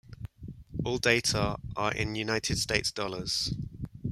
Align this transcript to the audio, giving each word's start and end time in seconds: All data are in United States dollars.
All 0.83 0.97
data 0.97 1.57
are 1.75 1.93
in 1.93 2.15
United 2.15 2.57
States 2.57 2.91
dollars. 2.91 3.53